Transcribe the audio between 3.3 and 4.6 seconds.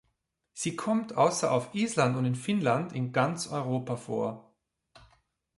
Europa vor.